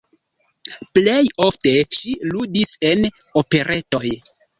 Plej 0.97 1.25
ofte 1.47 1.73
ŝi 1.97 2.13
ludis 2.29 2.71
en 2.93 3.05
operetoj. 3.43 4.03